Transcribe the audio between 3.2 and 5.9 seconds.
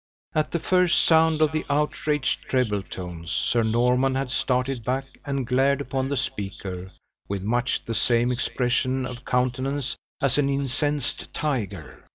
Sir Norman had started back and glared